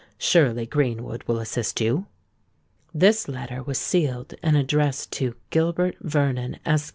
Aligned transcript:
Surely 0.17 0.65
Greenwood 0.65 1.23
will 1.27 1.37
assist 1.37 1.79
you?" 1.79 2.07
This 2.91 3.27
letter 3.27 3.61
was 3.61 3.77
sealed 3.77 4.33
and 4.41 4.57
addressed 4.57 5.11
to 5.11 5.35
"GILBERT 5.51 5.97
VERNON, 6.01 6.57
ESQ. 6.65 6.89